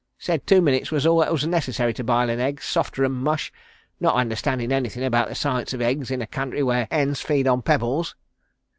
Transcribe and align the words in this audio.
Said 0.17 0.47
two 0.47 0.63
minutes 0.63 0.89
was 0.89 1.05
all 1.05 1.19
that 1.19 1.31
was 1.31 1.45
necessary 1.45 1.93
to 1.93 2.03
bile 2.03 2.31
an 2.31 2.39
egg 2.39 2.59
softer'n 2.59 3.11
mush, 3.11 3.53
not 3.99 4.15
understanding 4.15 4.71
anything 4.71 5.03
about 5.03 5.29
the 5.29 5.35
science 5.35 5.73
of 5.73 5.81
eggs 5.83 6.09
in 6.09 6.23
a 6.23 6.25
country 6.25 6.63
where 6.63 6.87
hens 6.89 7.21
feeds 7.21 7.47
on 7.47 7.61
pebbles." 7.61 8.15